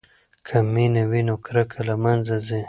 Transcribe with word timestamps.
که 0.45 0.57
مینه 0.73 1.03
وي 1.09 1.21
نو 1.27 1.35
کرکه 1.45 1.79
له 1.87 1.95
منځه 2.03 2.35
ځي. 2.47 2.59